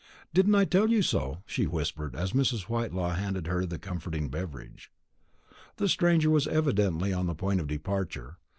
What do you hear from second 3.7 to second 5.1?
comforting beverage.